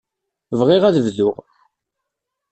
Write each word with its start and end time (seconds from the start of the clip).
Bɣiɣ 0.59 0.83
ad 0.85 0.97
bduɣ. 1.05 1.35